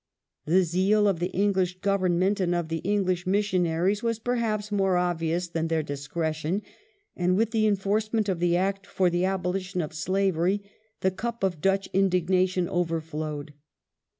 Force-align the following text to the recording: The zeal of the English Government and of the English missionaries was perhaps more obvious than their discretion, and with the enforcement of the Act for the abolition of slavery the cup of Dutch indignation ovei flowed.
The 0.47 0.63
zeal 0.63 1.07
of 1.07 1.19
the 1.19 1.27
English 1.29 1.79
Government 1.79 2.39
and 2.39 2.55
of 2.55 2.69
the 2.69 2.79
English 2.79 3.27
missionaries 3.27 4.01
was 4.01 4.17
perhaps 4.17 4.71
more 4.71 4.97
obvious 4.97 5.47
than 5.47 5.67
their 5.67 5.83
discretion, 5.83 6.63
and 7.15 7.37
with 7.37 7.51
the 7.51 7.67
enforcement 7.67 8.27
of 8.27 8.39
the 8.39 8.57
Act 8.57 8.87
for 8.87 9.11
the 9.11 9.25
abolition 9.25 9.79
of 9.79 9.93
slavery 9.93 10.63
the 11.01 11.11
cup 11.11 11.43
of 11.43 11.61
Dutch 11.61 11.87
indignation 11.93 12.65
ovei 12.65 12.99
flowed. 13.03 13.53